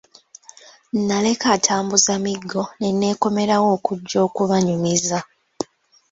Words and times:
Naleka 1.07 1.45
atambuza 1.57 2.13
miggo 2.25 2.63
ne 2.79 2.89
neekomerawo 2.99 3.67
okujja 3.77 4.17
okubanyumiza. 4.27 5.19